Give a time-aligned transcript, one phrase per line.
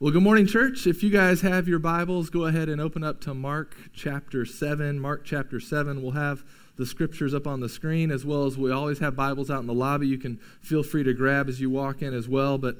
[0.00, 0.88] Well, good morning, church.
[0.88, 4.98] If you guys have your Bibles, go ahead and open up to Mark chapter 7.
[4.98, 6.02] Mark chapter 7.
[6.02, 6.42] We'll have
[6.74, 9.68] the scriptures up on the screen as well as we always have Bibles out in
[9.68, 10.08] the lobby.
[10.08, 12.58] You can feel free to grab as you walk in as well.
[12.58, 12.78] But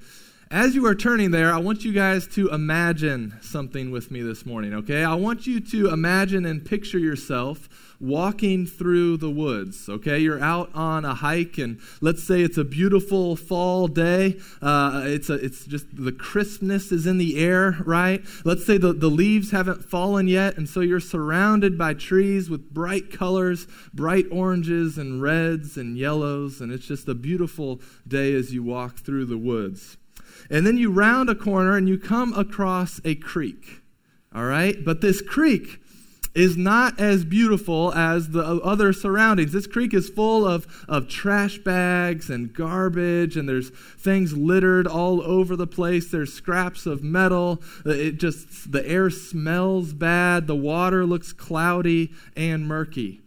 [0.50, 4.44] as you are turning there, I want you guys to imagine something with me this
[4.44, 5.02] morning, okay?
[5.02, 7.68] I want you to imagine and picture yourself
[8.00, 10.18] walking through the woods, okay?
[10.18, 14.38] You're out on a hike, and let's say it's a beautiful fall day.
[14.60, 18.22] Uh, it's, a, it's just the crispness is in the air, right?
[18.44, 22.72] Let's say the, the leaves haven't fallen yet, and so you're surrounded by trees with
[22.72, 28.52] bright colors, bright oranges and reds and yellows, and it's just a beautiful day as
[28.52, 29.96] you walk through the woods.
[30.50, 33.80] And then you round a corner and you come across a creek,
[34.34, 34.84] all right?
[34.84, 35.80] But this creek,
[36.34, 39.52] is not as beautiful as the other surroundings.
[39.52, 45.22] This creek is full of, of trash bags and garbage, and there's things littered all
[45.22, 46.10] over the place.
[46.10, 47.62] There's scraps of metal.
[47.86, 50.46] Uh, it just, the air smells bad.
[50.46, 53.20] The water looks cloudy and murky.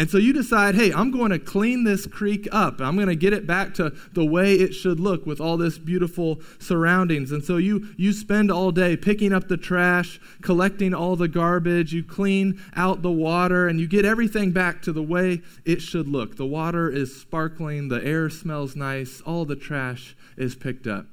[0.00, 2.80] And so you decide, hey, I'm going to clean this creek up.
[2.80, 5.76] I'm going to get it back to the way it should look with all this
[5.76, 7.32] beautiful surroundings.
[7.32, 11.92] And so you you spend all day picking up the trash, collecting all the garbage,
[11.92, 16.08] you clean out the water and you get everything back to the way it should
[16.08, 16.36] look.
[16.36, 21.08] The water is sparkling, the air smells nice, all the trash is picked up.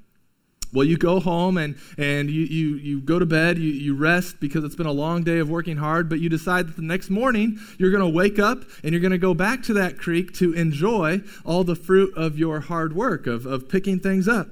[0.78, 4.40] Well, you go home and, and you, you, you go to bed, you, you rest
[4.40, 7.10] because it's been a long day of working hard, but you decide that the next
[7.10, 10.36] morning you're going to wake up and you're going to go back to that creek
[10.36, 14.50] to enjoy all the fruit of your hard work, of, of picking things up.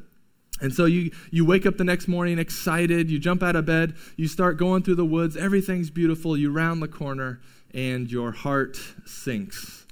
[0.60, 3.94] And so you, you wake up the next morning excited, you jump out of bed,
[4.18, 7.40] you start going through the woods, everything's beautiful, you round the corner,
[7.72, 9.85] and your heart sinks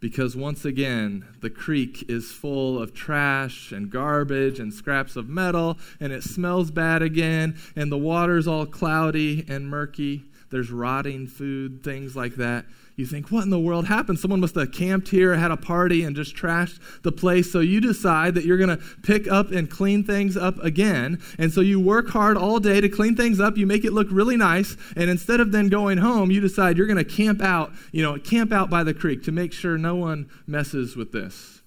[0.00, 5.78] because once again, the creek is full of trash and garbage and scraps of metal,
[6.00, 10.24] and it smells bad again, and the water's all cloudy and murky.
[10.50, 12.64] There's rotting food, things like that
[12.98, 14.18] you think, what in the world happened?
[14.18, 17.52] Someone must have camped here, had a party, and just trashed the place.
[17.52, 21.22] So you decide that you're going to pick up and clean things up again.
[21.38, 23.56] And so you work hard all day to clean things up.
[23.56, 24.76] You make it look really nice.
[24.96, 28.18] And instead of then going home, you decide you're going to camp out, you know,
[28.18, 31.62] camp out by the creek to make sure no one messes with this.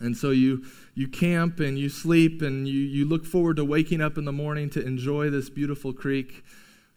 [0.00, 0.64] And so you
[0.96, 4.32] you camp and you sleep and you, you look forward to waking up in the
[4.32, 6.42] morning to enjoy this beautiful creek.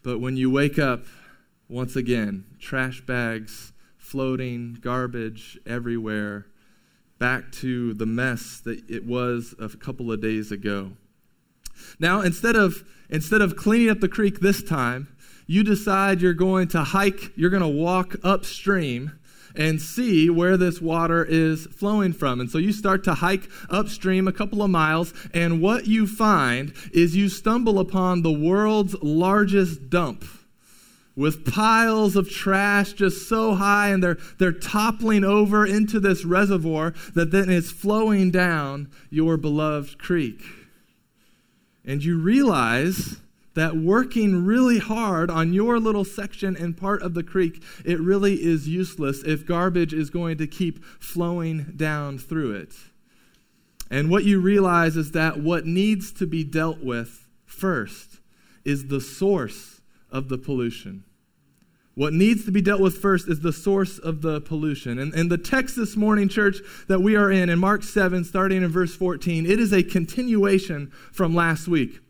[0.02, 1.04] But when you wake up,
[1.68, 3.69] once again, trash bags
[4.10, 6.46] floating, garbage everywhere,
[7.20, 10.90] back to the mess that it was a couple of days ago.
[12.00, 15.14] Now, instead of, instead of cleaning up the creek this time,
[15.46, 19.12] you decide you're going to hike, you're going to walk upstream
[19.54, 22.40] and see where this water is flowing from.
[22.40, 26.72] And so you start to hike upstream a couple of miles, and what you find
[26.92, 30.24] is you stumble upon the world's largest dump
[31.16, 36.94] with piles of trash just so high and they're, they're toppling over into this reservoir
[37.14, 40.42] that then is flowing down your beloved creek.
[41.84, 43.20] And you realize
[43.54, 48.34] that working really hard on your little section and part of the creek, it really
[48.34, 52.74] is useless if garbage is going to keep flowing down through it.
[53.90, 58.20] And what you realize is that what needs to be dealt with first
[58.64, 59.69] is the source
[60.12, 61.04] of the pollution.
[61.94, 64.98] What needs to be dealt with first is the source of the pollution.
[64.98, 68.62] And, and the text this morning, church, that we are in, in Mark 7, starting
[68.62, 72.00] in verse 14, it is a continuation from last week.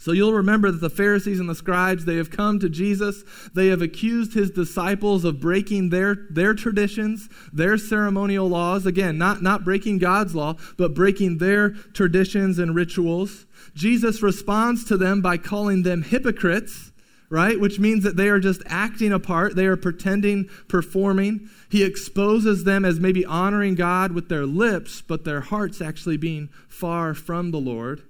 [0.00, 3.22] So you'll remember that the Pharisees and the scribes, they have come to Jesus.
[3.54, 8.86] They have accused his disciples of breaking their, their traditions, their ceremonial laws.
[8.86, 13.44] Again, not, not breaking God's law, but breaking their traditions and rituals.
[13.74, 16.89] Jesus responds to them by calling them hypocrites
[17.30, 17.60] right?
[17.60, 19.54] Which means that they are just acting a part.
[19.54, 21.48] They are pretending, performing.
[21.70, 26.50] He exposes them as maybe honoring God with their lips, but their hearts actually being
[26.68, 28.02] far from the Lord.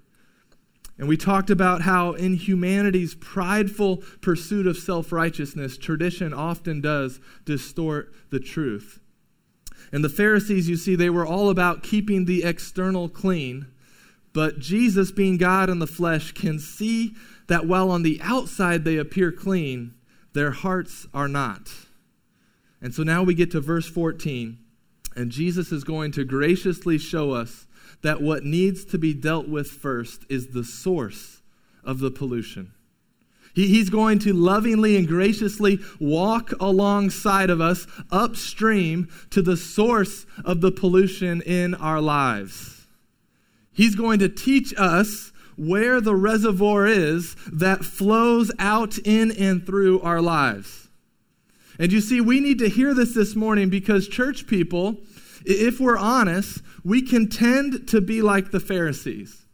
[0.98, 7.20] And we talked about how in humanity's prideful pursuit of self righteousness, tradition often does
[7.44, 9.00] distort the truth.
[9.92, 13.66] And the Pharisees, you see, they were all about keeping the external clean.
[14.32, 17.16] But Jesus, being God in the flesh, can see
[17.50, 19.92] that while on the outside they appear clean,
[20.34, 21.68] their hearts are not.
[22.80, 24.56] And so now we get to verse 14,
[25.16, 27.66] and Jesus is going to graciously show us
[28.02, 31.42] that what needs to be dealt with first is the source
[31.82, 32.70] of the pollution.
[33.52, 40.24] He, he's going to lovingly and graciously walk alongside of us upstream to the source
[40.44, 42.86] of the pollution in our lives.
[43.72, 45.29] He's going to teach us
[45.60, 50.88] where the reservoir is that flows out in and through our lives.
[51.78, 54.96] And you see, we need to hear this this morning because church people,
[55.44, 59.44] if we're honest, we can tend to be like the Pharisees.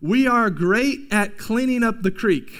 [0.00, 2.52] We are great at cleaning up the creek.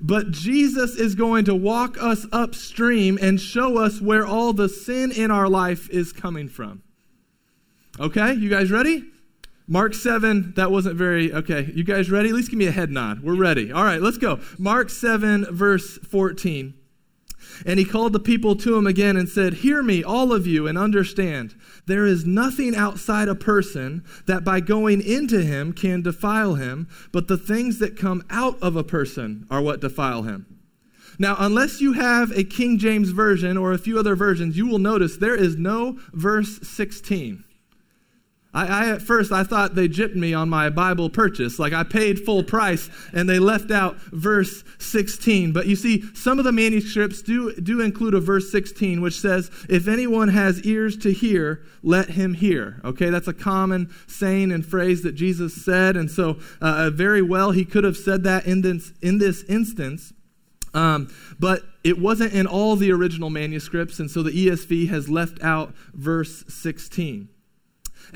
[0.00, 5.12] But Jesus is going to walk us upstream and show us where all the sin
[5.12, 6.82] in our life is coming from.
[8.00, 9.04] Okay, you guys ready?
[9.68, 11.70] Mark 7, that wasn't very, okay.
[11.74, 12.28] You guys ready?
[12.28, 13.22] At least give me a head nod.
[13.22, 13.72] We're ready.
[13.72, 14.38] All right, let's go.
[14.58, 16.74] Mark 7, verse 14.
[17.64, 20.66] And he called the people to him again and said, Hear me, all of you,
[20.66, 21.54] and understand.
[21.86, 27.28] There is nothing outside a person that by going into him can defile him, but
[27.28, 30.46] the things that come out of a person are what defile him.
[31.18, 34.78] Now, unless you have a King James version or a few other versions, you will
[34.78, 37.42] notice there is no verse 16.
[38.56, 41.82] I, I, at first I thought they gypped me on my Bible purchase, like I
[41.82, 45.52] paid full price, and they left out verse 16.
[45.52, 49.50] But you see, some of the manuscripts do do include a verse 16, which says,
[49.68, 54.64] "If anyone has ears to hear, let him hear." Okay, that's a common saying and
[54.64, 58.62] phrase that Jesus said, and so uh, very well he could have said that in
[58.62, 60.14] this in this instance.
[60.72, 61.08] Um,
[61.38, 65.74] but it wasn't in all the original manuscripts, and so the ESV has left out
[65.92, 67.28] verse 16.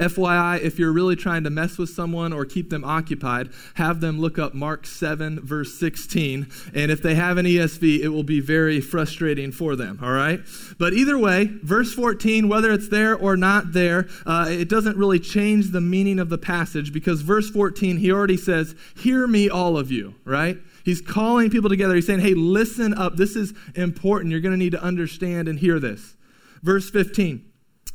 [0.00, 4.18] FYI, if you're really trying to mess with someone or keep them occupied, have them
[4.18, 6.50] look up Mark 7, verse 16.
[6.74, 10.40] And if they have an ESV, it will be very frustrating for them, all right?
[10.78, 15.20] But either way, verse 14, whether it's there or not there, uh, it doesn't really
[15.20, 19.76] change the meaning of the passage because verse 14, he already says, Hear me, all
[19.76, 20.58] of you, right?
[20.84, 21.94] He's calling people together.
[21.94, 23.16] He's saying, Hey, listen up.
[23.16, 24.32] This is important.
[24.32, 26.16] You're going to need to understand and hear this.
[26.62, 27.49] Verse 15.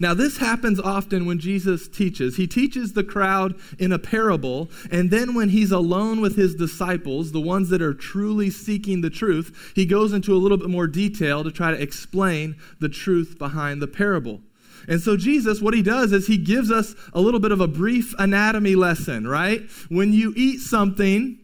[0.00, 2.36] Now, this happens often when Jesus teaches.
[2.36, 7.32] He teaches the crowd in a parable, and then when he's alone with his disciples,
[7.32, 10.86] the ones that are truly seeking the truth, he goes into a little bit more
[10.86, 14.40] detail to try to explain the truth behind the parable.
[14.88, 17.68] And so, Jesus, what he does is he gives us a little bit of a
[17.68, 19.62] brief anatomy lesson, right?
[19.90, 21.38] When you eat something,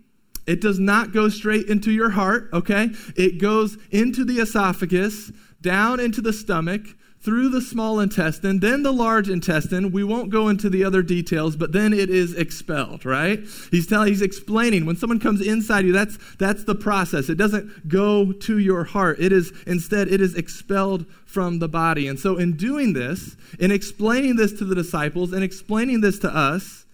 [0.47, 2.91] it does not go straight into your heart, okay?
[3.17, 5.31] It goes into the esophagus,
[5.61, 6.87] down into the stomach,
[7.27, 9.91] through the small intestine, then the large intestine.
[9.91, 13.41] We won't go into the other details, but then it is expelled, right?
[13.73, 17.29] He's telling he's explaining when someone comes inside you, that's that's the process.
[17.29, 19.19] It doesn't go to your heart.
[19.19, 22.07] It is instead it is expelled from the body.
[22.07, 26.29] And so in doing this, in explaining this to the disciples and explaining this to
[26.29, 26.87] us,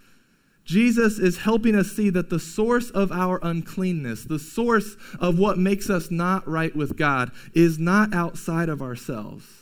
[0.64, 5.58] Jesus is helping us see that the source of our uncleanness, the source of what
[5.58, 9.61] makes us not right with God, is not outside of ourselves.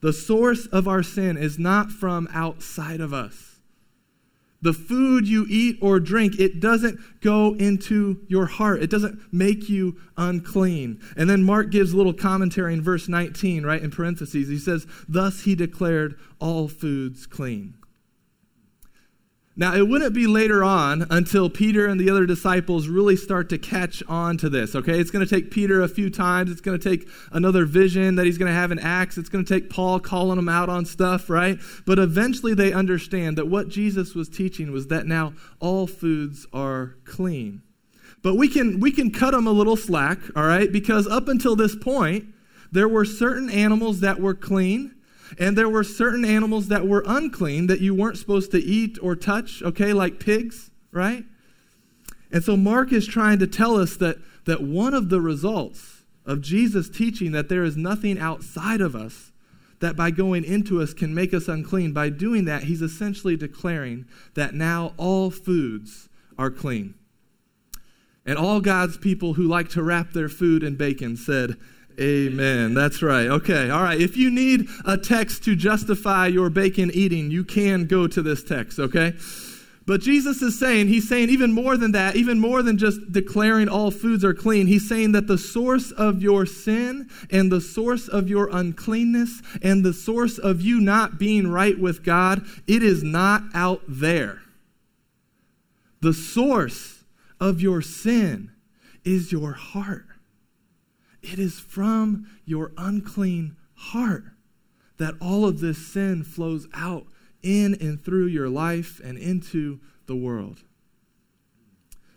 [0.00, 3.50] The source of our sin is not from outside of us.
[4.62, 8.82] The food you eat or drink, it doesn't go into your heart.
[8.82, 11.00] It doesn't make you unclean.
[11.16, 14.48] And then Mark gives a little commentary in verse 19, right, in parentheses.
[14.48, 17.74] He says, Thus he declared all foods clean.
[19.56, 23.58] Now, it wouldn't be later on until Peter and the other disciples really start to
[23.58, 25.00] catch on to this, okay?
[25.00, 26.52] It's going to take Peter a few times.
[26.52, 29.18] It's going to take another vision that he's going to have in Acts.
[29.18, 31.58] It's going to take Paul calling them out on stuff, right?
[31.84, 36.94] But eventually they understand that what Jesus was teaching was that now all foods are
[37.04, 37.62] clean.
[38.22, 40.70] But we can, we can cut them a little slack, all right?
[40.70, 42.26] Because up until this point,
[42.70, 44.94] there were certain animals that were clean
[45.38, 49.14] and there were certain animals that were unclean that you weren't supposed to eat or
[49.14, 51.24] touch, okay, like pigs, right?
[52.32, 56.40] And so Mark is trying to tell us that, that one of the results of
[56.40, 59.32] Jesus teaching that there is nothing outside of us
[59.80, 64.06] that by going into us can make us unclean, by doing that, he's essentially declaring
[64.34, 66.08] that now all foods
[66.38, 66.94] are clean.
[68.26, 71.56] And all God's people who like to wrap their food in bacon said,
[72.00, 72.72] Amen.
[72.72, 73.26] That's right.
[73.26, 73.68] Okay.
[73.68, 74.00] All right.
[74.00, 78.42] If you need a text to justify your bacon eating, you can go to this
[78.42, 79.14] text, okay?
[79.86, 83.68] But Jesus is saying, He's saying even more than that, even more than just declaring
[83.68, 84.66] all foods are clean.
[84.66, 89.84] He's saying that the source of your sin and the source of your uncleanness and
[89.84, 94.40] the source of you not being right with God, it is not out there.
[96.00, 97.04] The source
[97.38, 98.52] of your sin
[99.04, 100.06] is your heart.
[101.22, 104.24] It is from your unclean heart
[104.98, 107.06] that all of this sin flows out
[107.42, 110.62] in and through your life and into the world.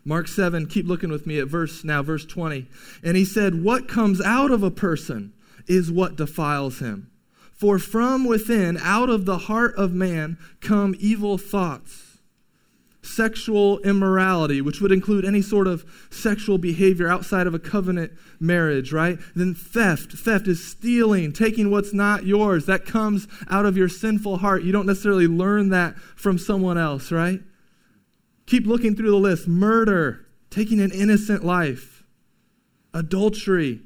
[0.04, 2.66] Mark 7, keep looking with me at verse now, verse 20.
[3.02, 5.32] And he said, What comes out of a person
[5.66, 7.10] is what defiles him.
[7.52, 12.03] For from within, out of the heart of man, come evil thoughts,
[13.04, 18.92] sexual immorality, which would include any sort of sexual behavior outside of a covenant marriage,
[18.92, 19.18] right?
[19.34, 20.12] Then theft.
[20.12, 22.66] Theft is stealing, taking what's not yours.
[22.66, 24.64] That comes out of your sinful heart.
[24.64, 27.40] You don't necessarily learn that from someone else, right?
[28.46, 32.04] Keep looking through the list murder, taking an innocent life,
[32.92, 33.80] adultery,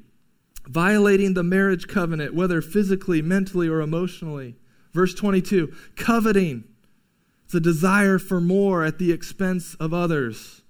[0.67, 4.55] violating the marriage covenant, whether physically, mentally, or emotionally.
[4.93, 6.63] Verse 22 coveting.
[7.49, 10.61] It's a desire for more at the expense of others.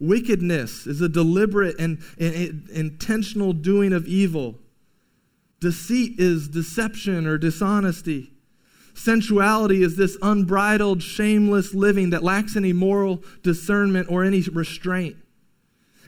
[0.00, 4.58] Wickedness is a deliberate and, and, and intentional doing of evil.
[5.60, 8.32] Deceit is deception or dishonesty.
[8.94, 15.16] Sensuality is this unbridled, shameless living that lacks any moral discernment or any restraint.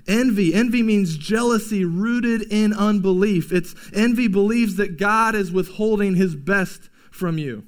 [0.08, 0.54] Envy.
[0.54, 3.52] Envy means jealousy rooted in unbelief.
[3.52, 7.66] It's envy believes that God is withholding his best from you.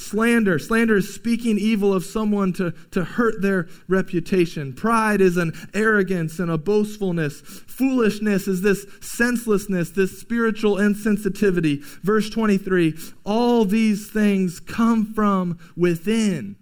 [0.00, 0.58] Slander.
[0.58, 4.72] Slander is speaking evil of someone to, to hurt their reputation.
[4.72, 7.40] Pride is an arrogance and a boastfulness.
[7.40, 11.82] Foolishness is this senselessness, this spiritual insensitivity.
[12.02, 16.56] Verse 23 All these things come from within,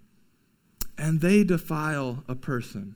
[0.97, 2.95] and they defile a person.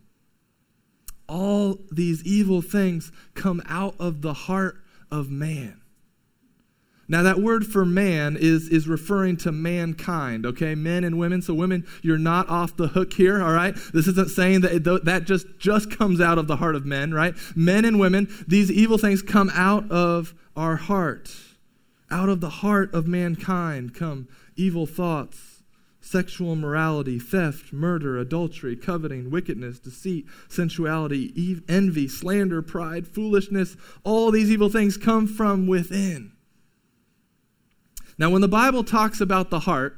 [1.28, 4.78] All these evil things come out of the heart
[5.10, 5.83] of man.
[7.14, 10.74] Now, that word for man is, is referring to mankind, okay?
[10.74, 11.44] Men and women.
[11.44, 13.76] So, women, you're not off the hook here, all right?
[13.94, 17.14] This isn't saying that it, that just, just comes out of the heart of men,
[17.14, 17.36] right?
[17.56, 21.32] Men and women, these evil things come out of our heart.
[22.10, 25.62] Out of the heart of mankind come evil thoughts,
[26.02, 33.78] sexual immorality, theft, murder, adultery, coveting, wickedness, deceit, sensuality, envy, slander, pride, foolishness.
[34.04, 36.32] All these evil things come from within.
[38.18, 39.98] Now, when the Bible talks about the heart,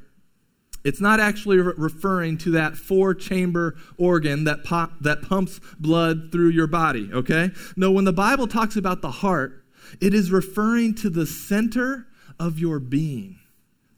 [0.84, 6.30] it's not actually re- referring to that four chamber organ that, pop, that pumps blood
[6.30, 7.50] through your body, okay?
[7.76, 9.64] No, when the Bible talks about the heart,
[10.00, 12.06] it is referring to the center
[12.38, 13.38] of your being.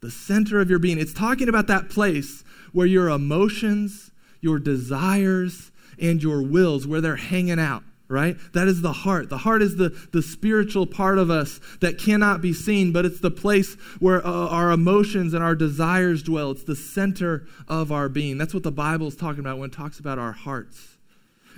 [0.01, 0.97] The center of your being.
[0.97, 4.11] It's talking about that place where your emotions,
[4.41, 5.71] your desires,
[6.01, 8.35] and your wills, where they're hanging out right?
[8.53, 9.29] That is the heart.
[9.29, 13.19] The heart is the, the spiritual part of us that cannot be seen, but it's
[13.19, 16.51] the place where uh, our emotions and our desires dwell.
[16.51, 18.39] It's the center of our being.
[18.39, 20.97] That's what the Bible is talking about when it talks about our hearts.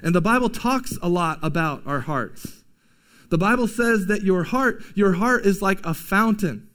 [0.03, 2.63] And the Bible talks a lot about our hearts.
[3.29, 6.67] The Bible says that your heart, your heart is like a fountain.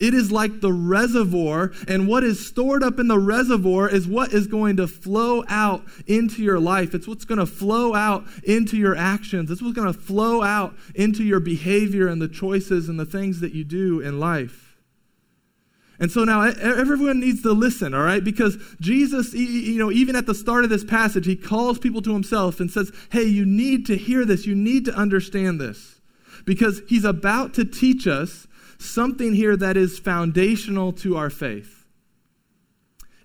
[0.00, 4.32] It is like the reservoir, and what is stored up in the reservoir is what
[4.32, 6.94] is going to flow out into your life.
[6.94, 9.50] It's what's going to flow out into your actions.
[9.50, 13.40] It's what's going to flow out into your behavior and the choices and the things
[13.40, 14.76] that you do in life.
[16.00, 18.22] And so now everyone needs to listen, all right?
[18.22, 22.12] Because Jesus, you know, even at the start of this passage, he calls people to
[22.12, 24.46] himself and says, hey, you need to hear this.
[24.46, 26.00] You need to understand this.
[26.44, 28.46] Because he's about to teach us
[28.78, 31.86] something here that is foundational to our faith.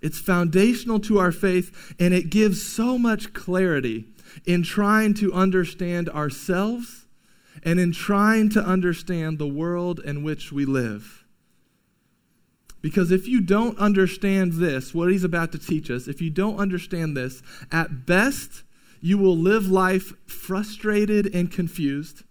[0.02, 4.06] It's foundational to our faith, and it gives so much clarity
[4.46, 7.06] in trying to understand ourselves
[7.64, 11.24] and in trying to understand the world in which we live.
[12.82, 16.58] Because if you don't understand this, what he's about to teach us, if you don't
[16.58, 17.42] understand this,
[17.72, 18.64] at best,
[19.00, 22.24] you will live life frustrated and confused.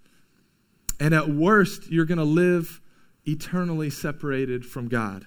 [1.01, 2.82] And at worst, you're going to live
[3.25, 5.27] eternally separated from God.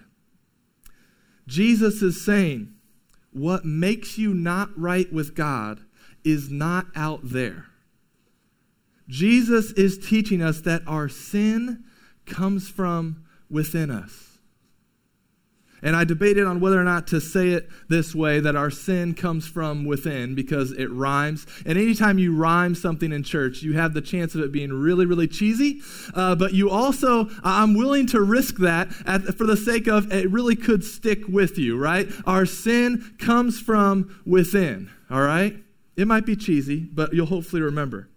[1.47, 2.73] Jesus is saying,
[3.31, 5.81] what makes you not right with God
[6.23, 7.65] is not out there.
[9.07, 11.83] Jesus is teaching us that our sin
[12.25, 14.34] comes from within us.
[15.85, 19.13] And I debated on whether or not to say it this way that our sin
[19.13, 21.45] comes from within because it rhymes.
[21.63, 25.05] And anytime you rhyme something in church, you have the chance of it being really,
[25.05, 25.81] really cheesy.
[26.15, 30.27] Uh, but you also, I'm willing to risk that at, for the sake of it
[30.31, 32.09] really could stick with you, right?
[32.25, 35.55] Our sin comes from within, all right?
[35.95, 38.09] It might be cheesy, but you'll hopefully remember.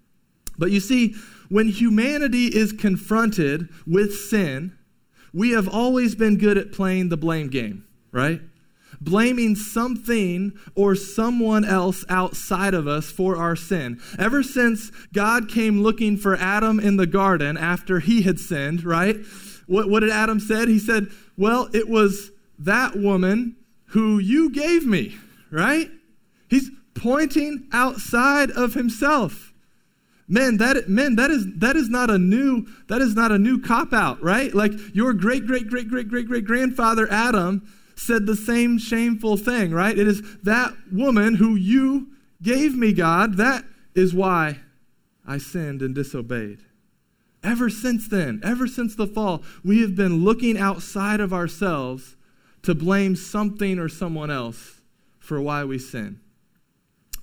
[0.56, 1.16] But you see,
[1.50, 4.77] when humanity is confronted with sin,
[5.32, 8.40] we have always been good at playing the blame game, right?
[9.00, 14.00] blaming something or someone else outside of us for our sin.
[14.18, 19.16] Ever since God came looking for Adam in the garden after he had sinned, right?
[19.66, 20.68] What, what did Adam said?
[20.68, 23.56] He said, "Well, it was that woman
[23.88, 25.16] who you gave me,"
[25.50, 25.90] right?
[26.48, 29.47] He's pointing outside of himself.
[30.28, 33.60] Men, that men, that is that is not a new that is not a new
[33.60, 34.54] cop out, right?
[34.54, 37.66] Like your great great great great great great grandfather Adam
[37.96, 39.98] said the same shameful thing, right?
[39.98, 42.08] It is that woman who you
[42.42, 44.58] gave me, God, that is why
[45.26, 46.60] I sinned and disobeyed.
[47.42, 52.16] Ever since then, ever since the fall, we have been looking outside of ourselves
[52.62, 54.80] to blame something or someone else
[55.18, 56.20] for why we sin.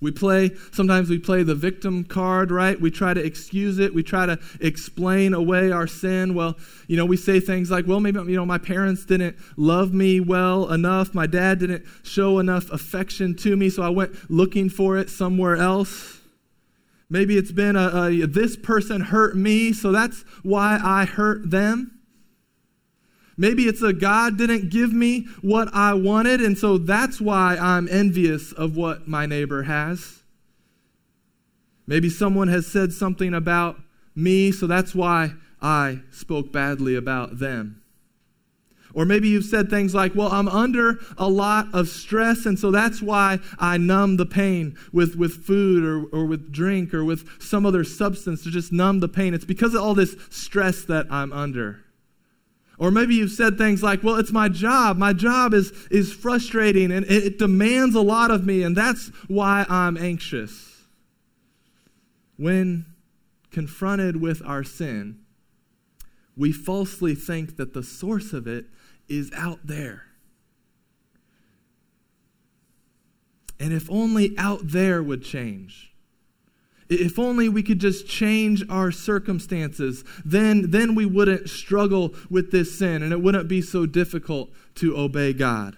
[0.01, 2.79] We play, sometimes we play the victim card, right?
[2.79, 3.93] We try to excuse it.
[3.93, 6.33] We try to explain away our sin.
[6.33, 9.93] Well, you know, we say things like, well, maybe, you know, my parents didn't love
[9.93, 11.13] me well enough.
[11.13, 15.55] My dad didn't show enough affection to me, so I went looking for it somewhere
[15.55, 16.19] else.
[17.09, 21.99] Maybe it's been a, a this person hurt me, so that's why I hurt them.
[23.37, 27.87] Maybe it's a God didn't give me what I wanted, and so that's why I'm
[27.89, 30.23] envious of what my neighbor has.
[31.87, 33.77] Maybe someone has said something about
[34.15, 37.81] me, so that's why I spoke badly about them.
[38.93, 42.71] Or maybe you've said things like, well, I'm under a lot of stress, and so
[42.71, 47.41] that's why I numb the pain with, with food or, or with drink or with
[47.41, 49.33] some other substance to just numb the pain.
[49.33, 51.84] It's because of all this stress that I'm under.
[52.77, 54.97] Or maybe you've said things like, well, it's my job.
[54.97, 59.65] My job is, is frustrating and it, demands a lot of me, and that's why
[59.69, 60.83] I'm anxious.
[62.37, 62.85] When
[63.51, 65.19] confronted with our sin,
[66.35, 68.65] we falsely think that the source of it
[69.07, 70.03] is out there.
[73.57, 75.94] And if only out there would change,
[76.89, 82.77] if only we could just change our circumstances, then, then we wouldn't struggle with this
[82.77, 85.77] sin and it wouldn't be so difficult to obey God.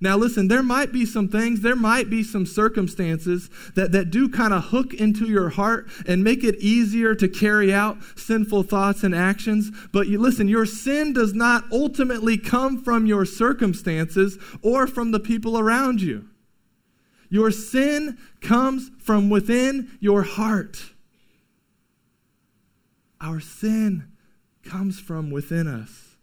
[0.00, 4.28] Now, listen, there might be some things, there might be some circumstances that, that do
[4.28, 9.02] kind of hook into your heart and make it easier to carry out sinful thoughts
[9.02, 9.72] and actions.
[9.92, 15.20] But you listen, your sin does not ultimately come from your circumstances or from the
[15.20, 16.28] people around you.
[17.28, 20.92] Your sin comes from within your heart.
[23.20, 24.12] Our sin
[24.62, 26.16] comes from within us.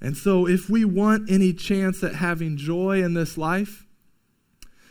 [0.00, 3.86] And so, if we want any chance at having joy in this life,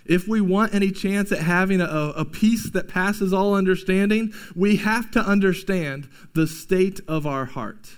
[0.05, 4.77] if we want any chance at having a, a, peace that passes all understanding, we
[4.77, 7.97] have to understand the state of our heart.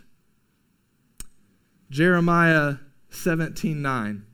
[1.89, 2.75] Jeremiah
[3.09, 4.25] 17 9.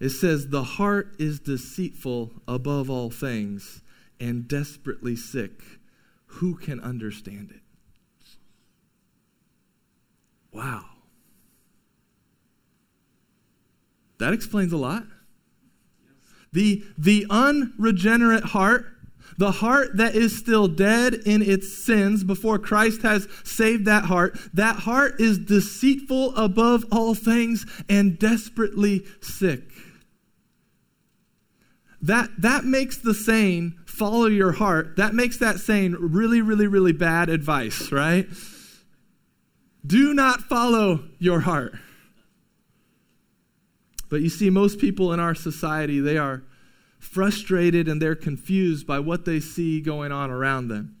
[0.00, 3.82] It says, The heart is deceitful above all things
[4.20, 5.62] and desperately sick.
[6.26, 7.60] Who can understand it?
[10.52, 10.84] Wow.
[14.18, 15.04] That explains a lot.
[16.52, 18.93] The, the unregenerate heart,
[19.38, 24.38] the heart that is still dead in its sins before Christ has saved that heart,
[24.52, 29.62] that heart is deceitful above all things and desperately sick
[32.04, 36.92] that, that makes the saying, follow your heart, that makes that saying really, really, really
[36.92, 38.26] bad advice, right?
[39.86, 41.74] Do not follow your heart.
[44.10, 46.42] But you see, most people in our society, they are
[47.04, 50.96] frustrated and they're confused by what they see going on around them.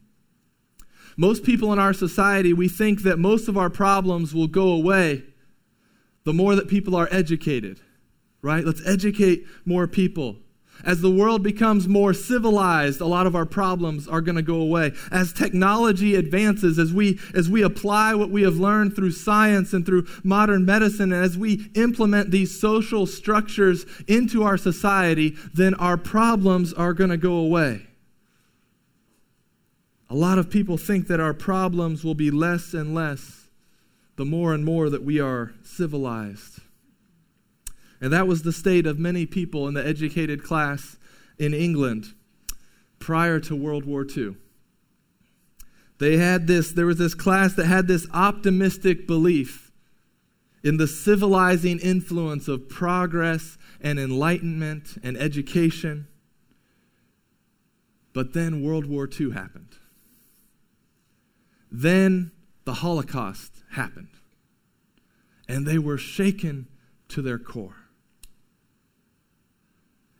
[1.16, 5.24] Most people in our society, we think that most of our problems will go away
[6.24, 7.80] the more that people are educated,
[8.42, 8.64] right?
[8.64, 10.36] Let's educate more people.
[10.82, 14.56] As the world becomes more civilized, a lot of our problems are going to go
[14.56, 14.92] away.
[15.10, 19.86] As technology advances, as we, as we apply what we have learned through science and
[19.86, 25.96] through modern medicine, and as we implement these social structures into our society, then our
[25.96, 27.86] problems are going to go away.
[30.10, 33.48] A lot of people think that our problems will be less and less
[34.16, 36.60] the more and more that we are civilized.
[38.04, 40.98] And that was the state of many people in the educated class
[41.38, 42.12] in England
[42.98, 44.36] prior to World War II.
[45.96, 49.72] They had this, there was this class that had this optimistic belief
[50.62, 56.06] in the civilizing influence of progress and enlightenment and education.
[58.12, 59.78] But then World War II happened.
[61.72, 62.32] Then
[62.66, 64.08] the Holocaust happened.
[65.48, 66.66] and they were shaken
[67.08, 67.83] to their core.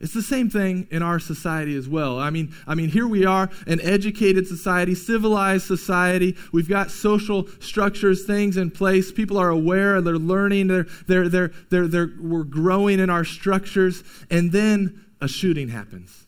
[0.05, 2.19] It's the same thing in our society as well.
[2.19, 6.37] I mean, I mean, here we are, an educated society, civilized society.
[6.53, 9.11] We've got social structures, things in place.
[9.11, 14.05] People are aware, they're learning, they're, they're, they're, they're, they're, we're growing in our structures.
[14.31, 16.27] And then a shooting happens.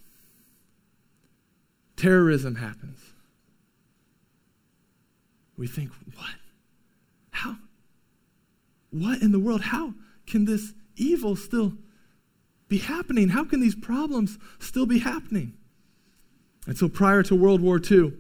[1.99, 2.99] Terrorism happens.
[5.59, 6.35] We think, what?
[7.31, 7.57] How?
[8.89, 9.61] What in the world?
[9.61, 9.93] How
[10.27, 11.75] can this evil still
[12.69, 13.29] be happening?
[13.29, 15.55] How can these problems still be happening?
[16.67, 18.15] And so prior to World War II,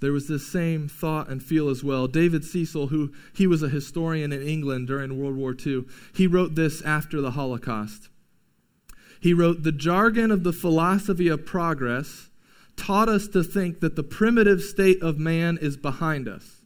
[0.00, 2.06] there was this same thought and feel as well.
[2.06, 6.56] David Cecil, who he was a historian in England during World War II, he wrote
[6.56, 8.10] this after the Holocaust.
[9.20, 12.28] He wrote, The jargon of the philosophy of progress
[12.76, 16.60] taught us to think that the primitive state of man is behind us.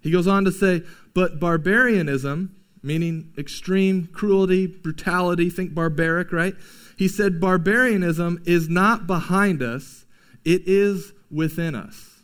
[0.00, 0.82] He goes on to say,
[1.14, 6.54] But barbarianism, meaning extreme cruelty, brutality, think barbaric, right?
[6.96, 10.04] He said, Barbarianism is not behind us,
[10.44, 12.22] it is within us.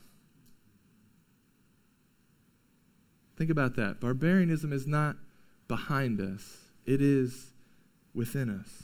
[3.36, 4.00] Think about that.
[4.00, 5.16] Barbarianism is not
[5.68, 7.52] behind us, it is
[8.14, 8.82] within us.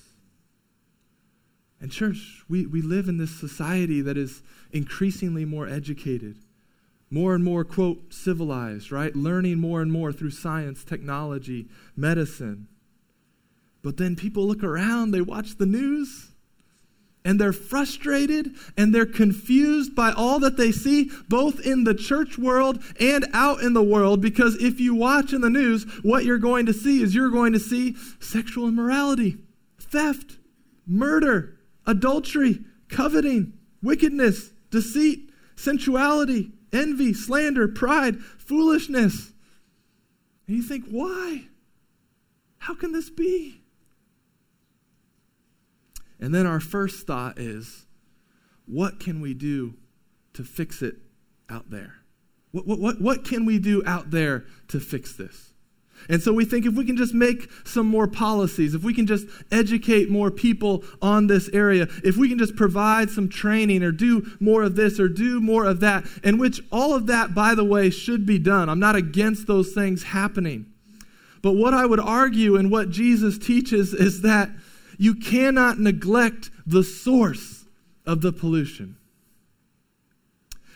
[1.80, 6.36] And, church, we, we live in this society that is increasingly more educated
[7.10, 9.14] more and more, quote, civilized, right?
[9.16, 12.68] Learning more and more through science, technology, medicine.
[13.82, 16.30] But then people look around, they watch the news,
[17.24, 22.38] and they're frustrated and they're confused by all that they see, both in the church
[22.38, 24.20] world and out in the world.
[24.20, 27.52] Because if you watch in the news, what you're going to see is you're going
[27.52, 29.36] to see sexual immorality,
[29.78, 30.38] theft,
[30.86, 39.32] murder, adultery, coveting, wickedness, deceit, sensuality, envy, slander, pride, foolishness.
[40.46, 41.48] And you think, why?
[42.58, 43.62] How can this be?
[46.20, 47.86] And then our first thought is,
[48.66, 49.74] what can we do
[50.34, 50.96] to fix it
[51.48, 51.96] out there?
[52.52, 55.49] What, what, what, what can we do out there to fix this?
[56.08, 59.06] And so we think if we can just make some more policies, if we can
[59.06, 63.92] just educate more people on this area, if we can just provide some training or
[63.92, 67.54] do more of this or do more of that, in which all of that, by
[67.54, 68.68] the way, should be done.
[68.68, 70.66] I'm not against those things happening.
[71.42, 74.50] But what I would argue and what Jesus teaches is that
[74.98, 77.64] you cannot neglect the source
[78.04, 78.96] of the pollution.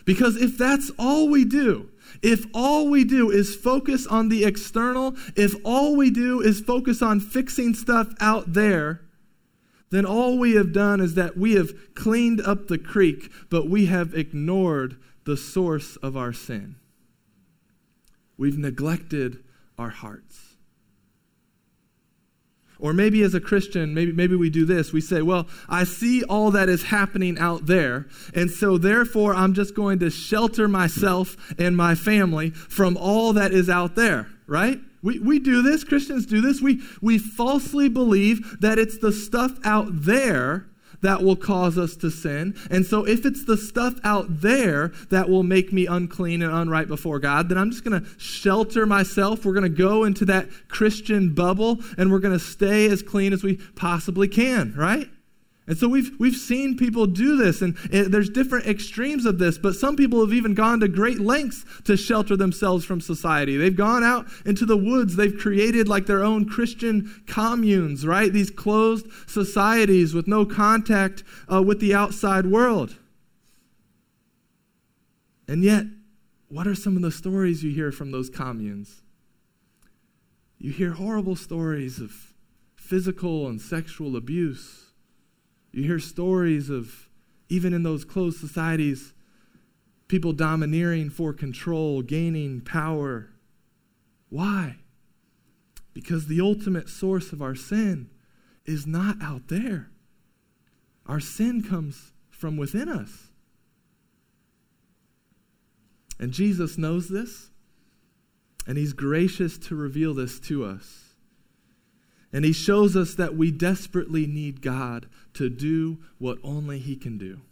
[0.04, 1.90] Because if that's all we do,
[2.22, 7.03] if all we do is focus on the external, if all we do is focus
[7.03, 9.03] on fixing stuff out there,
[9.90, 13.87] then all we have done is that we have cleaned up the creek, but we
[13.87, 16.77] have ignored the source of our sin.
[18.37, 19.44] We've neglected
[19.79, 20.43] our hearts.
[22.78, 24.92] Or maybe as a Christian, maybe, maybe we do this.
[24.92, 29.54] We say, well, I see all that is happening out there, and so therefore I'm
[29.54, 34.80] just going to shelter myself and my family from all that is out there, right?
[35.02, 36.60] We, we do this, Christians do this.
[36.60, 40.66] We, we falsely believe that it's the stuff out there
[41.04, 42.54] that will cause us to sin.
[42.70, 46.88] And so, if it's the stuff out there that will make me unclean and unright
[46.88, 49.44] before God, then I'm just going to shelter myself.
[49.44, 53.32] We're going to go into that Christian bubble and we're going to stay as clean
[53.32, 55.08] as we possibly can, right?
[55.66, 59.57] And so we've, we've seen people do this, and it, there's different extremes of this,
[59.57, 63.57] but some people have even gone to great lengths to shelter themselves from society.
[63.57, 68.31] They've gone out into the woods, they've created like their own Christian communes, right?
[68.31, 72.98] These closed societies with no contact uh, with the outside world.
[75.48, 75.87] And yet,
[76.48, 79.00] what are some of the stories you hear from those communes?
[80.59, 82.35] You hear horrible stories of
[82.77, 84.84] physical and sexual abuse
[85.76, 87.08] you hear stories of,
[87.48, 89.12] even in those closed societies,
[90.08, 93.30] people domineering for control, gaining power.
[94.28, 94.76] Why?
[95.92, 98.10] Because the ultimate source of our sin
[98.64, 99.90] is not out there.
[101.06, 103.30] Our sin comes from within us.
[106.18, 107.50] And Jesus knows this,
[108.66, 111.03] and He's gracious to reveal this to us.
[112.35, 117.16] And he shows us that we desperately need God to do what only he can
[117.16, 117.42] do.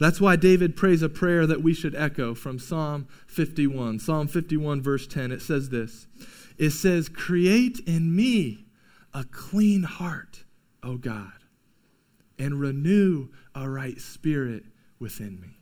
[0.00, 3.98] That's why David prays a prayer that we should echo from Psalm 51.
[3.98, 5.30] Psalm 51, verse 10.
[5.30, 6.06] It says this
[6.56, 8.64] It says, Create in me
[9.12, 10.44] a clean heart,
[10.82, 11.44] O God,
[12.38, 14.64] and renew a right spirit
[14.98, 15.58] within me.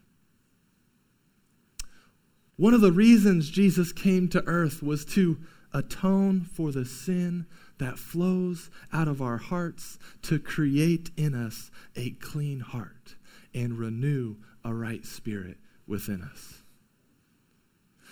[2.54, 5.38] One of the reasons Jesus came to earth was to
[5.74, 7.46] atone for the sin
[7.82, 13.16] that flows out of our hearts to create in us a clean heart
[13.54, 16.62] and renew a right spirit within us.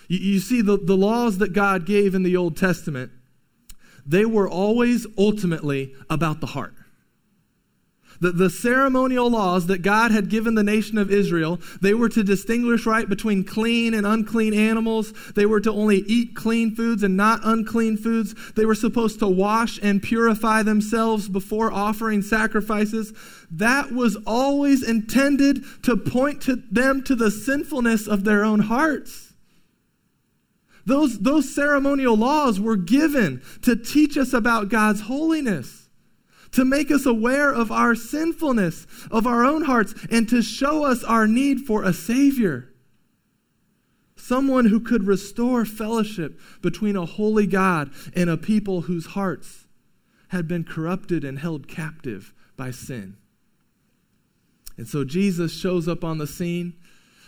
[0.07, 3.11] You, you see, the, the laws that God gave in the Old Testament,
[4.05, 6.73] they were always ultimately about the heart.
[8.21, 12.23] The, the ceremonial laws that God had given the nation of Israel, they were to
[12.23, 15.11] distinguish right between clean and unclean animals.
[15.33, 18.35] They were to only eat clean foods and not unclean foods.
[18.55, 23.11] They were supposed to wash and purify themselves before offering sacrifices.
[23.49, 29.33] That was always intended to point to them to the sinfulness of their own hearts.
[30.85, 35.80] Those, those ceremonial laws were given to teach us about God's holiness
[36.51, 41.03] to make us aware of our sinfulness, of our own hearts, and to show us
[41.03, 42.69] our need for a Savior.
[44.15, 49.67] Someone who could restore fellowship between a holy God and a people whose hearts
[50.29, 53.17] had been corrupted and held captive by sin.
[54.77, 56.73] And so Jesus shows up on the scene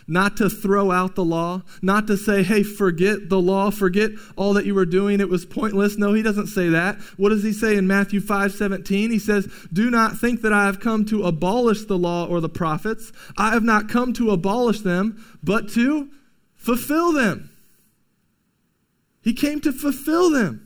[0.06, 4.52] not to throw out the law, not to say, hey, forget the law, forget all
[4.54, 5.96] that you were doing, it was pointless.
[5.96, 6.96] No, he doesn't say that.
[7.16, 9.10] What does he say in Matthew 5 17?
[9.10, 12.48] He says, Do not think that I have come to abolish the law or the
[12.48, 13.12] prophets.
[13.36, 16.10] I have not come to abolish them, but to
[16.54, 17.50] fulfill them.
[19.22, 20.63] He came to fulfill them.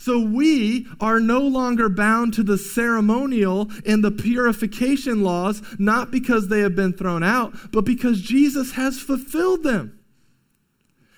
[0.00, 6.48] So we are no longer bound to the ceremonial and the purification laws, not because
[6.48, 10.00] they have been thrown out, but because Jesus has fulfilled them.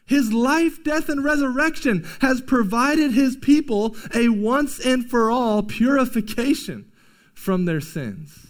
[0.04, 6.90] His life, death, and resurrection has provided his people a once and for all purification
[7.34, 8.48] from their sins.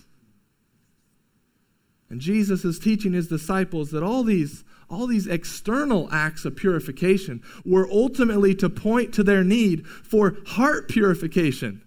[2.09, 7.43] And Jesus is teaching his disciples that all these all these external acts of purification
[7.65, 11.81] were ultimately to point to their need for heart purification.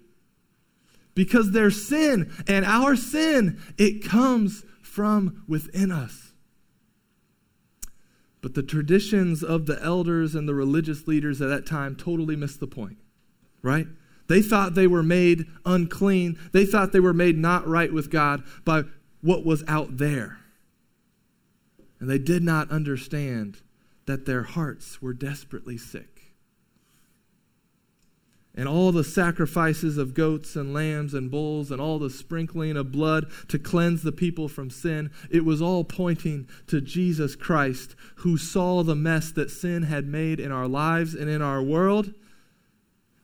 [1.14, 6.34] Because their sin and our sin, it comes from within us.
[8.42, 12.60] But the traditions of the elders and the religious leaders at that time totally missed
[12.60, 12.98] the point,
[13.62, 13.88] right?
[14.28, 16.40] They thought they were made unclean.
[16.52, 18.84] They thought they were made not right with God by
[19.22, 20.40] what was out there.
[22.00, 23.62] And they did not understand
[24.06, 26.16] that their hearts were desperately sick.
[28.58, 32.92] And all the sacrifices of goats and lambs and bulls and all the sprinkling of
[32.92, 38.38] blood to cleanse the people from sin, it was all pointing to Jesus Christ, who
[38.38, 42.14] saw the mess that sin had made in our lives and in our world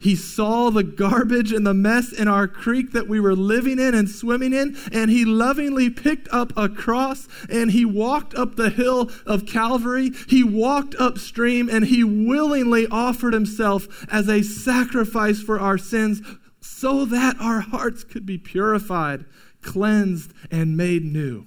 [0.02, 3.94] he saw the garbage and the mess in our creek that we were living in
[3.94, 8.72] and swimming in, and he lovingly picked up a cross and he walked up the
[8.72, 10.10] hill of Calvary.
[10.28, 16.24] He walked upstream and he willingly offered himself as a sacrifice for our sins
[16.60, 19.26] so that our hearts could be purified,
[19.62, 21.46] cleansed, and made new,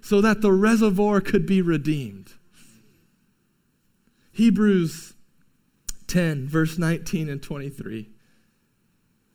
[0.00, 2.34] so that the reservoir could be redeemed.
[4.30, 5.14] Hebrews
[6.08, 8.08] 10, verse 19 and 23.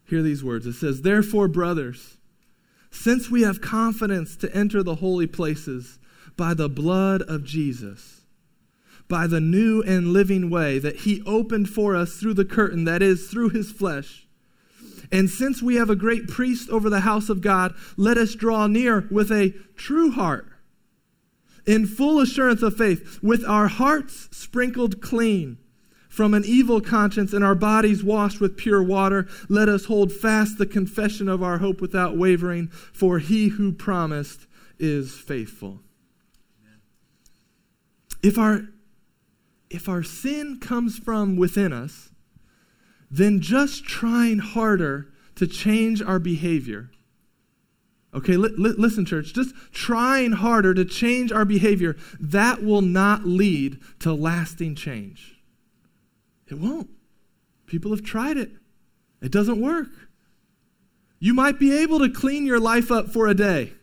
[0.05, 0.65] Hear these words.
[0.65, 2.17] It says, Therefore, brothers,
[2.91, 5.97] since we have confidence to enter the holy places
[6.35, 8.21] by the blood of Jesus,
[9.07, 13.01] by the new and living way that he opened for us through the curtain, that
[13.01, 14.27] is, through his flesh.
[15.11, 18.67] And since we have a great priest over the house of God, let us draw
[18.67, 20.47] near with a true heart,
[21.65, 25.57] in full assurance of faith, with our hearts sprinkled clean
[26.13, 30.59] from an evil conscience and our bodies washed with pure water, let us hold fast
[30.59, 34.45] the confession of our hope without wavering, for he who promised
[34.77, 35.79] is faithful.
[38.21, 38.67] If our,
[39.71, 42.11] if our sin comes from within us,
[43.09, 46.91] then just trying harder to change our behavior.
[48.13, 53.25] Okay, li- li- listen, church, just trying harder to change our behavior, that will not
[53.25, 55.39] lead to lasting change.
[56.47, 56.89] It won't.
[57.65, 58.51] People have tried it,
[59.21, 59.89] it doesn't work.
[61.19, 63.73] You might be able to clean your life up for a day,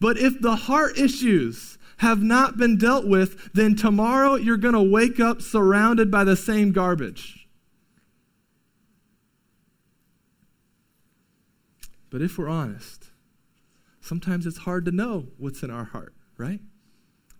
[0.00, 4.82] but if the heart issues have not been dealt with, then tomorrow you're going to
[4.82, 7.46] wake up surrounded by the same garbage.
[12.10, 13.10] But if we're honest,
[14.00, 16.60] sometimes it's hard to know what's in our heart, right?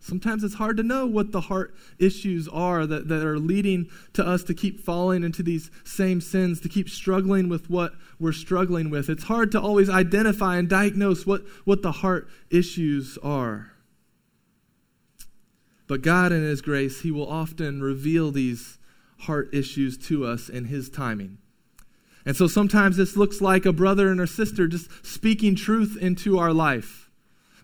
[0.03, 4.27] Sometimes it's hard to know what the heart issues are that, that are leading to
[4.27, 8.91] us to keep falling into these same sins, to keep struggling with what we're struggling
[8.91, 9.09] with.
[9.09, 13.75] It's hard to always identify and diagnose what, what the heart issues are.
[15.87, 18.79] But God, in His grace, He will often reveal these
[19.21, 21.39] heart issues to us in His timing.
[22.27, 26.39] And so sometimes this looks like a brother and a sister just speaking truth into
[26.39, 27.02] our life.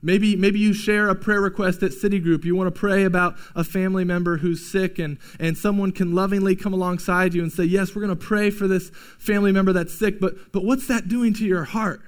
[0.03, 2.45] Maybe, maybe you share a prayer request at City Group.
[2.45, 6.55] You want to pray about a family member who's sick, and, and someone can lovingly
[6.55, 9.93] come alongside you and say, Yes, we're going to pray for this family member that's
[9.93, 12.01] sick, but, but what's that doing to your heart?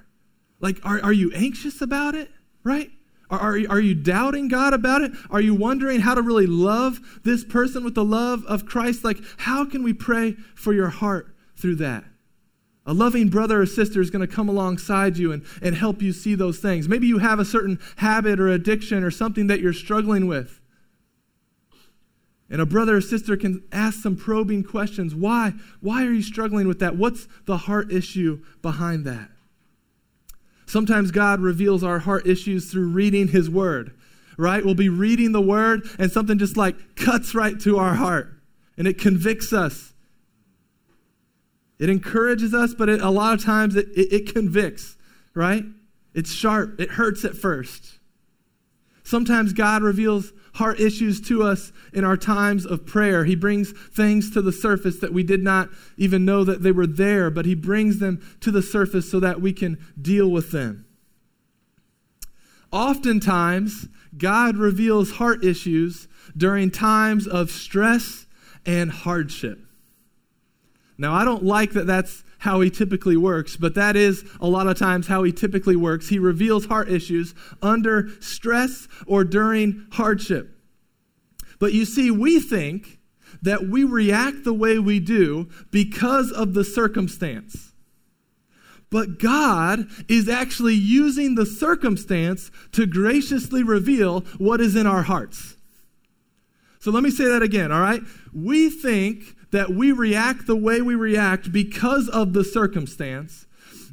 [0.60, 2.30] Like, are, are you anxious about it?
[2.62, 2.90] Right?
[3.30, 5.12] Are, are, are you doubting God about it?
[5.30, 9.04] Are you wondering how to really love this person with the love of Christ?
[9.04, 12.04] Like, how can we pray for your heart through that?
[12.86, 16.12] A loving brother or sister is going to come alongside you and, and help you
[16.12, 16.88] see those things.
[16.88, 20.60] Maybe you have a certain habit or addiction or something that you're struggling with.
[22.48, 25.14] And a brother or sister can ask some probing questions.
[25.14, 25.52] Why?
[25.80, 26.96] Why are you struggling with that?
[26.96, 29.28] What's the heart issue behind that?
[30.66, 33.92] Sometimes God reveals our heart issues through reading His Word,
[34.36, 34.64] right?
[34.64, 38.34] We'll be reading the Word and something just like cuts right to our heart
[38.76, 39.89] and it convicts us.
[41.80, 44.96] It encourages us, but it, a lot of times it, it, it convicts,
[45.34, 45.64] right?
[46.14, 47.98] It's sharp, it hurts at first.
[49.02, 53.24] Sometimes God reveals heart issues to us in our times of prayer.
[53.24, 56.86] He brings things to the surface that we did not even know that they were
[56.86, 60.84] there, but He brings them to the surface so that we can deal with them.
[62.70, 68.26] Oftentimes, God reveals heart issues during times of stress
[68.66, 69.60] and hardship.
[71.00, 74.66] Now, I don't like that that's how he typically works, but that is a lot
[74.66, 76.10] of times how he typically works.
[76.10, 80.54] He reveals heart issues under stress or during hardship.
[81.58, 82.98] But you see, we think
[83.40, 87.72] that we react the way we do because of the circumstance.
[88.90, 95.56] But God is actually using the circumstance to graciously reveal what is in our hearts.
[96.80, 98.02] So let me say that again, all right?
[98.34, 103.46] We think that we react the way we react because of the circumstance,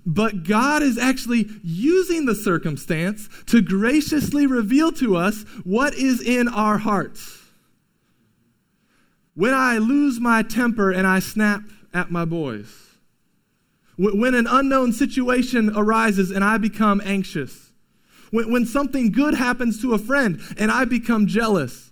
[0.05, 6.47] but God is actually using the circumstance to graciously reveal to us what is in
[6.47, 7.39] our hearts.
[9.33, 11.61] When I lose my temper and I snap
[11.93, 12.87] at my boys,
[13.97, 17.71] when an unknown situation arises and I become anxious,
[18.31, 21.86] when, something good happens to a friend and I become jealous,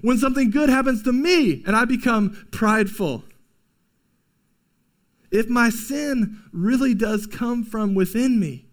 [0.00, 3.24] when something good happens to me and I become prideful.
[5.30, 8.66] If my sin really does come from within me,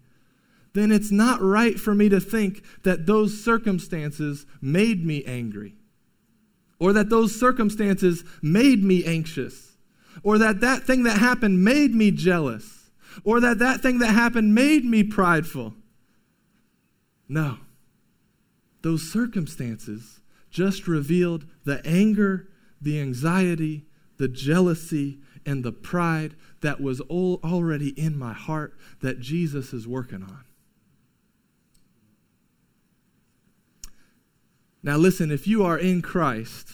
[0.72, 5.74] then it's not right for me to think that those circumstances made me angry,
[6.78, 9.76] or that those circumstances made me anxious,
[10.22, 12.90] or that that thing that happened made me jealous,
[13.24, 15.74] or that that thing that happened made me prideful.
[17.28, 17.58] No.
[18.82, 20.19] Those circumstances
[20.50, 22.48] just revealed the anger,
[22.80, 23.86] the anxiety,
[24.16, 29.88] the jealousy, and the pride that was all already in my heart that Jesus is
[29.88, 30.44] working on.
[34.82, 36.68] Now, listen, if you are in Christ,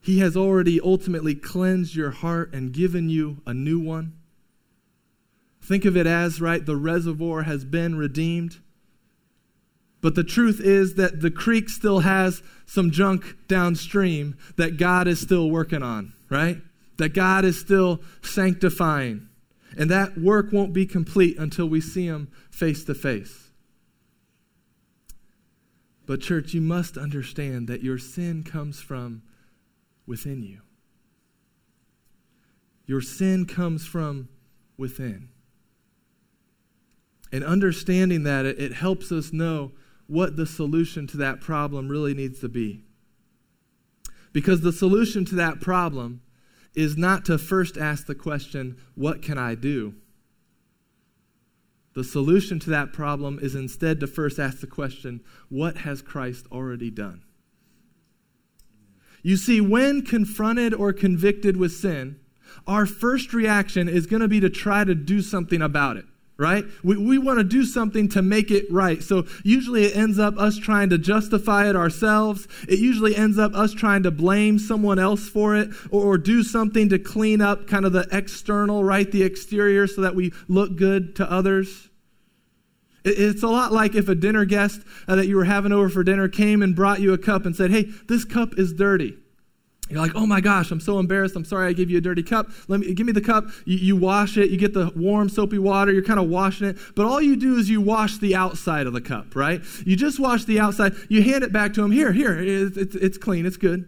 [0.00, 4.14] He has already ultimately cleansed your heart and given you a new one.
[5.60, 8.58] Think of it as, right, the reservoir has been redeemed.
[10.02, 15.20] But the truth is that the creek still has some junk downstream that God is
[15.20, 16.58] still working on, right?
[16.98, 19.28] That God is still sanctifying.
[19.78, 23.52] And that work won't be complete until we see Him face to face.
[26.04, 29.22] But, church, you must understand that your sin comes from
[30.04, 30.62] within you.
[32.86, 34.28] Your sin comes from
[34.76, 35.28] within.
[37.30, 39.70] And understanding that, it, it helps us know
[40.06, 42.84] what the solution to that problem really needs to be.
[44.32, 46.22] Because the solution to that problem
[46.74, 49.94] is not to first ask the question, What can I do?
[51.94, 56.46] The solution to that problem is instead to first ask the question, What has Christ
[56.50, 57.22] already done?
[59.22, 62.18] You see, when confronted or convicted with sin,
[62.66, 66.06] our first reaction is going to be to try to do something about it
[66.42, 66.64] right?
[66.82, 69.00] We, we want to do something to make it right.
[69.00, 72.48] So usually it ends up us trying to justify it ourselves.
[72.68, 76.42] It usually ends up us trying to blame someone else for it or, or do
[76.42, 79.10] something to clean up kind of the external, right?
[79.10, 81.88] The exterior so that we look good to others.
[83.04, 85.88] It, it's a lot like if a dinner guest uh, that you were having over
[85.88, 89.16] for dinner came and brought you a cup and said, hey, this cup is dirty.
[89.92, 91.36] You're like, oh my gosh, I'm so embarrassed.
[91.36, 92.48] I'm sorry I gave you a dirty cup.
[92.66, 93.48] Let me give me the cup.
[93.66, 94.48] You, you wash it.
[94.48, 95.92] You get the warm, soapy water.
[95.92, 96.78] You're kind of washing it.
[96.96, 99.60] But all you do is you wash the outside of the cup, right?
[99.84, 100.94] You just wash the outside.
[101.10, 101.90] You hand it back to them.
[101.90, 102.40] Here, here.
[102.40, 103.44] It's, it's, it's clean.
[103.44, 103.84] It's good.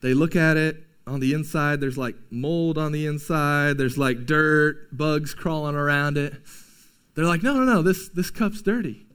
[0.00, 0.84] They look at it.
[1.06, 3.78] On the inside, there's like mold on the inside.
[3.78, 6.34] There's like dirt, bugs crawling around it.
[7.14, 7.82] They're like, no, no, no.
[7.82, 9.06] This this cup's dirty.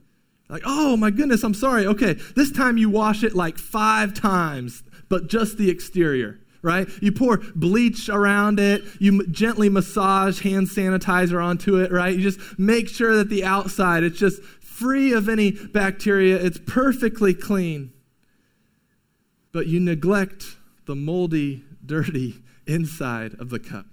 [0.48, 1.86] Like, oh my goodness, I'm sorry.
[1.86, 4.84] Okay, this time you wash it like five times
[5.14, 6.88] but just the exterior, right?
[7.00, 12.16] You pour bleach around it, you gently massage hand sanitizer onto it, right?
[12.16, 17.36] You just make sure that the outside it's just free of any bacteria, it's perfectly
[17.36, 17.94] clean.
[19.52, 20.58] But you neglect
[20.88, 23.86] the moldy, dirty inside of the cup.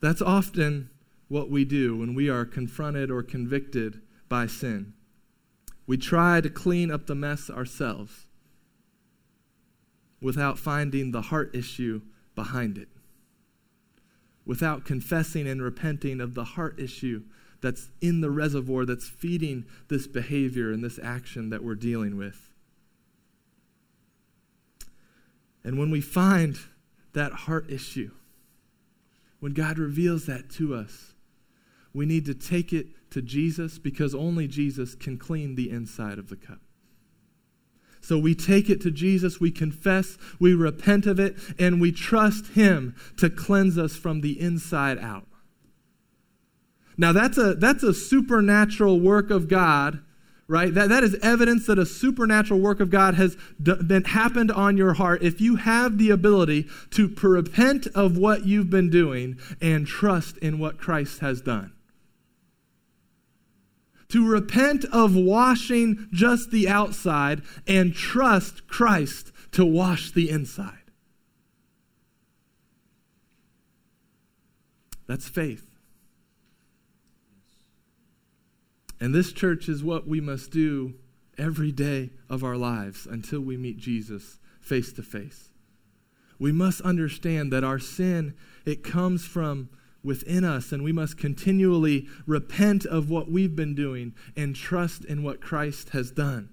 [0.00, 0.90] That's often
[1.28, 4.94] what we do when we are confronted or convicted by sin.
[5.86, 8.25] We try to clean up the mess ourselves
[10.20, 12.00] without finding the heart issue
[12.34, 12.88] behind it,
[14.44, 17.22] without confessing and repenting of the heart issue
[17.60, 22.50] that's in the reservoir that's feeding this behavior and this action that we're dealing with.
[25.64, 26.56] And when we find
[27.12, 28.12] that heart issue,
[29.40, 31.14] when God reveals that to us,
[31.92, 36.28] we need to take it to Jesus because only Jesus can clean the inside of
[36.28, 36.60] the cup.
[38.06, 42.52] So we take it to Jesus, we confess, we repent of it, and we trust
[42.52, 45.26] Him to cleanse us from the inside out.
[46.96, 50.04] Now, that's a, that's a supernatural work of God,
[50.46, 50.72] right?
[50.72, 54.76] That, that is evidence that a supernatural work of God has d- been happened on
[54.76, 59.84] your heart if you have the ability to repent of what you've been doing and
[59.84, 61.72] trust in what Christ has done
[64.08, 70.74] to repent of washing just the outside and trust Christ to wash the inside.
[75.06, 75.66] That's faith.
[79.00, 80.94] And this church is what we must do
[81.38, 85.50] every day of our lives until we meet Jesus face to face.
[86.38, 88.34] We must understand that our sin
[88.64, 89.68] it comes from
[90.06, 95.22] within us, and we must continually repent of what we've been doing and trust in
[95.22, 96.48] what Christ has done.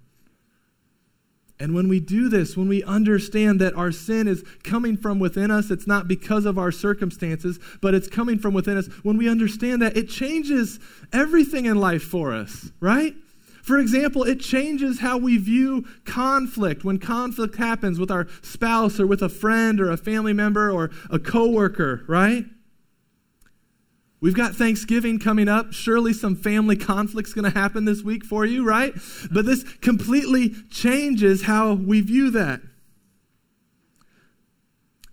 [1.60, 5.52] And when we do this, when we understand that our sin is coming from within
[5.52, 9.30] us, it's not because of our circumstances, but it's coming from within us, when we
[9.30, 10.80] understand that, it changes
[11.14, 13.16] everything in life for us, right?
[13.62, 16.84] For example, it changes how we view conflict.
[16.84, 20.92] When conflict happens with our spouse or with a friend or a family member or
[21.10, 22.46] a coworker, right?
[24.24, 25.74] We've got Thanksgiving coming up.
[25.74, 28.94] Surely some family conflict's going to happen this week for you, right?
[29.30, 32.62] But this completely changes how we view that.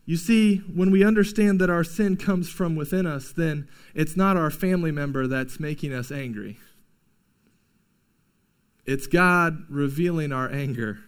[0.07, 4.37] You see, when we understand that our sin comes from within us, then it's not
[4.37, 6.59] our family member that's making us angry.
[8.87, 11.01] It's God revealing our anger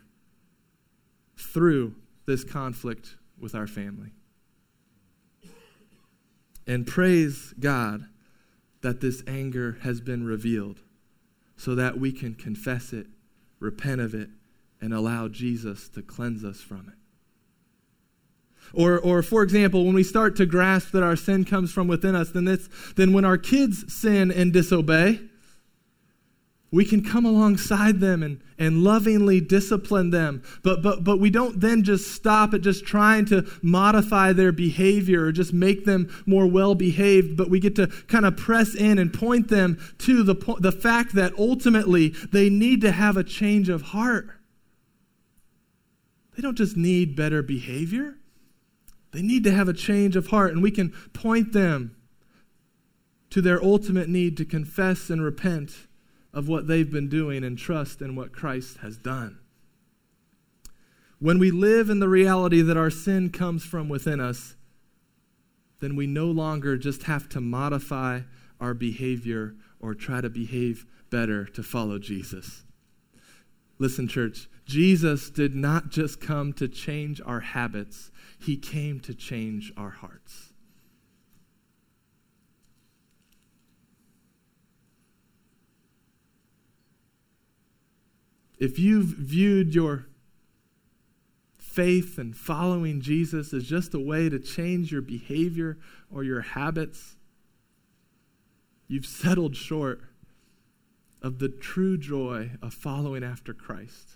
[1.37, 1.95] through
[2.27, 4.11] this conflict with our family.
[6.67, 8.07] And praise God
[8.83, 10.81] that this anger has been revealed
[11.57, 13.07] so that we can confess it,
[13.61, 14.29] repent of it,
[14.81, 16.99] and allow Jesus to cleanse us from it.
[18.75, 22.15] Or, or for example, when we start to grasp that our sin comes from within
[22.15, 25.21] us, then, this, then when our kids sin and disobey,
[26.73, 30.43] we can come alongside them and, and lovingly discipline them.
[30.63, 35.27] But, but, but we don't then just stop at just trying to modify their behavior
[35.27, 38.99] or just make them more well behaved, but we get to kind of press in
[38.99, 43.69] and point them to the, the fact that ultimately they need to have a change
[43.69, 44.31] of heart.
[46.35, 48.17] They don't just need better behavior,
[49.13, 51.95] they need to have a change of heart, and we can point them
[53.29, 55.87] to their ultimate need to confess and repent
[56.33, 59.39] of what they've been doing and trust in what Christ has done.
[61.19, 64.57] When we live in the reality that our sin comes from within us,
[65.81, 68.21] then we no longer just have to modify
[68.61, 72.65] our behavior or try to behave better to follow Jesus.
[73.79, 79.73] Listen, church, Jesus did not just come to change our habits, he came to change
[79.77, 80.52] our hearts.
[88.63, 90.07] If you've viewed your
[91.59, 95.79] faith and following Jesus as just a way to change your behavior
[96.13, 97.17] or your habits,
[98.87, 100.03] you've settled short
[101.21, 104.11] of the true joy of following after Christ.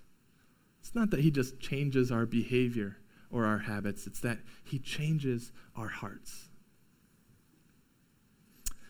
[0.79, 2.99] It's not that He just changes our behavior
[3.33, 6.51] or our habits, it's that He changes our hearts.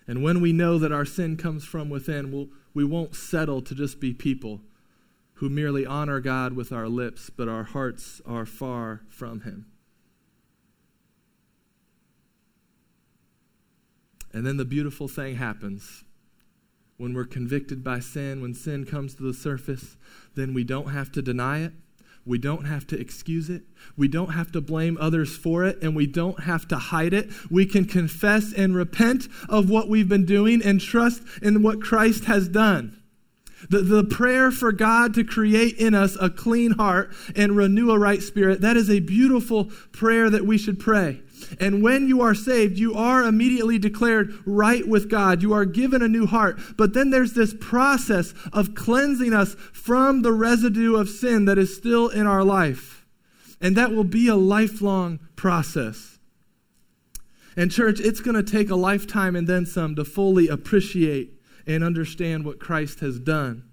[0.07, 3.75] And when we know that our sin comes from within, we'll, we won't settle to
[3.75, 4.61] just be people
[5.37, 9.66] who merely honor God with our lips, but our hearts are far from Him.
[14.32, 16.05] And then the beautiful thing happens.
[16.97, 19.97] When we're convicted by sin, when sin comes to the surface,
[20.34, 21.72] then we don't have to deny it.
[22.24, 23.62] We don't have to excuse it.
[23.97, 27.30] We don't have to blame others for it, and we don't have to hide it.
[27.51, 32.24] We can confess and repent of what we've been doing and trust in what Christ
[32.24, 33.01] has done.
[33.71, 37.99] The, the prayer for God to create in us a clean heart and renew a
[37.99, 41.23] right spirit, that is a beautiful prayer that we should pray.
[41.59, 45.43] And when you are saved, you are immediately declared right with God.
[45.43, 46.59] You are given a new heart.
[46.77, 51.77] But then there's this process of cleansing us from the residue of sin that is
[51.77, 53.07] still in our life.
[53.61, 56.19] And that will be a lifelong process.
[57.57, 61.36] And, church, it's going to take a lifetime and then some to fully appreciate
[61.67, 63.64] and understand what Christ has done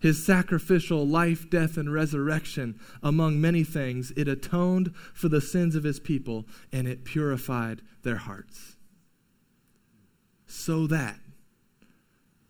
[0.00, 5.84] his sacrificial life, death, and resurrection, among many things, it atoned for the sins of
[5.84, 8.76] his people and it purified their hearts.
[10.46, 11.18] So that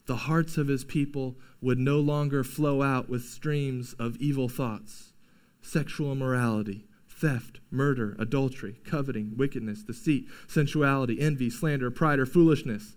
[0.06, 5.12] the hearts of his people would no longer flow out with streams of evil thoughts,
[5.60, 12.94] sexual immorality, theft, murder, adultery, coveting, wickedness, deceit, sensuality, envy, slander, pride, or foolishness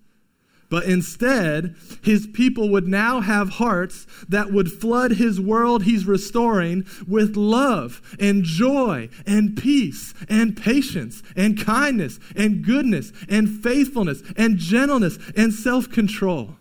[0.72, 6.86] but instead, his people would now have hearts that would flood his world he's restoring
[7.06, 14.58] with love and joy and peace and patience and kindness and goodness and faithfulness and
[14.58, 16.56] gentleness and self control.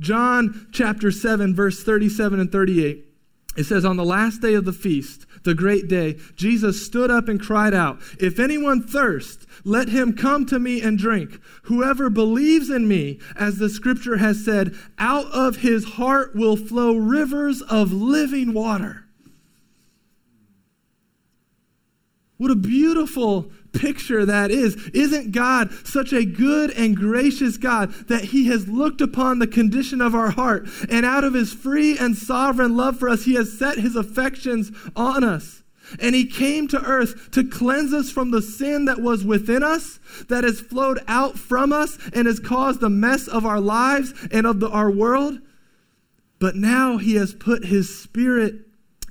[0.00, 3.09] John chapter 7, verse 37 and 38,
[3.56, 7.28] it says, On the last day of the feast, the great day, Jesus stood up
[7.28, 11.40] and cried out, If anyone thirsts, let him come to me and drink.
[11.64, 16.94] Whoever believes in me, as the scripture has said, out of his heart will flow
[16.96, 19.04] rivers of living water.
[22.36, 24.76] What a beautiful picture that is.
[24.94, 30.00] Isn't God such a good and gracious God that He has looked upon the condition
[30.00, 33.56] of our heart and out of His free and sovereign love for us, He has
[33.56, 35.62] set His affections on us?
[35.98, 39.98] And He came to earth to cleanse us from the sin that was within us,
[40.28, 44.46] that has flowed out from us and has caused the mess of our lives and
[44.46, 45.38] of the, our world.
[46.38, 48.54] But now He has put His Spirit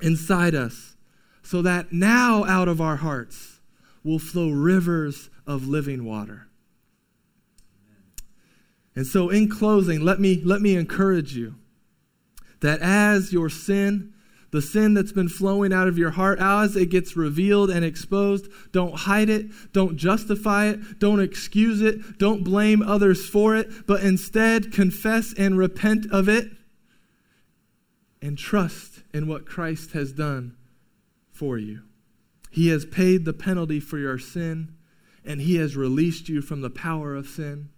[0.01, 0.95] inside us
[1.43, 3.58] so that now out of our hearts,
[4.03, 6.47] will flow rivers of living water.
[8.95, 11.55] And so, in closing, let me, let me encourage you
[12.59, 14.13] that as your sin,
[14.51, 18.47] the sin that's been flowing out of your heart, as it gets revealed and exposed,
[18.71, 24.01] don't hide it, don't justify it, don't excuse it, don't blame others for it, but
[24.01, 26.47] instead confess and repent of it
[28.21, 30.57] and trust in what Christ has done
[31.31, 31.83] for you.
[32.49, 34.73] He has paid the penalty for your sin,
[35.23, 37.69] and He has released you from the power of sin.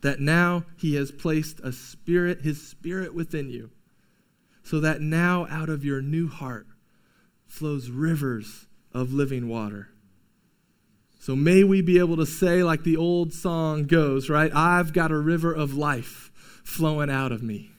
[0.00, 3.70] That now He has placed a spirit, His spirit within you,
[4.62, 6.66] so that now out of your new heart
[7.46, 9.88] flows rivers of living water.
[11.18, 14.50] So may we be able to say, like the old song goes, right?
[14.54, 16.30] I've got a river of life
[16.64, 17.75] flowing out of me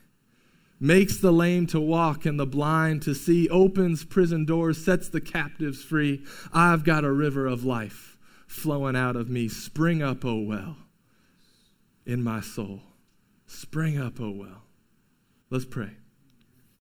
[0.79, 5.21] makes the lame to walk and the blind to see, opens prison doors, sets the
[5.21, 6.23] captives free.
[6.53, 8.17] I've got a river of life
[8.47, 9.47] flowing out of me.
[9.47, 10.77] Spring up, O oh well,
[12.05, 12.81] in my soul.
[13.45, 14.63] Spring up, O oh well.
[15.49, 15.91] Let's pray.